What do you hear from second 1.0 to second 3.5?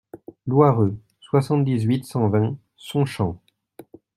soixante-dix-huit, cent vingt Sonchamp